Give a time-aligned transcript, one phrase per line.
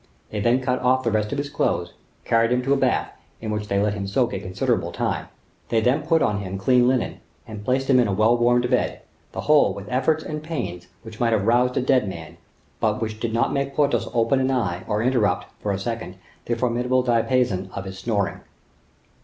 [0.31, 1.93] They then cut off the rest of his clothes,
[2.25, 5.27] carried him to a bath, in which they let him soak a considerable time.
[5.69, 9.41] They then put on him clean linen, and placed him in a well warmed bed—the
[9.41, 12.37] whole with efforts and pains which might have roused a dead man,
[12.79, 16.15] but which did not make Porthos open an eye, or interrupt for a second
[16.45, 18.39] the formidable diapason of his snoring.